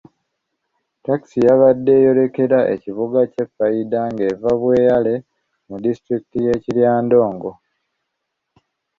[0.97, 5.15] Ttakisi yabadde eyolekera ekibuga ky'e Paidha ng'eva Bweyale
[5.67, 7.51] mu disitulikiti y'e Kiryandongo.